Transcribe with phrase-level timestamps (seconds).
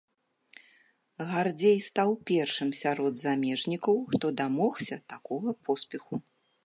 [1.31, 6.15] Гардзей стаў першым сярод замежнікаў, хто дамогся такога поспеху.